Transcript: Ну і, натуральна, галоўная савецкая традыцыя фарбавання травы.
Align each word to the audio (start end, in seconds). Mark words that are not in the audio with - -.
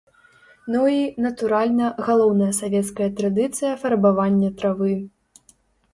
Ну 0.75 0.79
і, 0.93 1.01
натуральна, 1.25 1.91
галоўная 2.09 2.49
савецкая 2.61 3.09
традыцыя 3.19 3.71
фарбавання 3.85 4.49
травы. 4.63 4.91